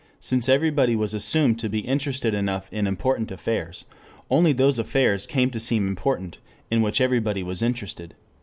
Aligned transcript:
"Since 0.19 0.49
everybody 0.49 0.95
was 0.95 1.13
assumed 1.13 1.59
to 1.59 1.69
be 1.69 1.81
interested 1.81 2.33
enough 2.33 2.67
in 2.73 2.87
important 2.87 3.29
affairs, 3.31 3.85
only 4.31 4.51
those 4.51 4.79
affairs 4.79 5.27
came 5.27 5.51
to 5.51 5.59
seem 5.59 5.87
important 5.87 6.39
in 6.71 6.81
which 6.81 6.99
everybody 6.99 7.43
was 7.43 7.61
interested." 7.61 8.15